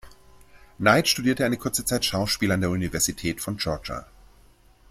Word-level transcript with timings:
Knight 0.79 1.07
studierte 1.07 1.45
eine 1.45 1.57
kurze 1.57 1.85
Zeit 1.85 2.03
Schauspiel 2.05 2.51
an 2.51 2.61
der 2.61 2.71
Universität 2.71 3.39
von 3.39 3.57
Georgia. 3.57 4.07